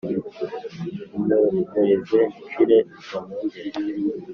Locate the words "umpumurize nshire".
1.15-2.77